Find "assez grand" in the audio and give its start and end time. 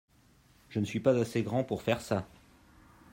1.15-1.63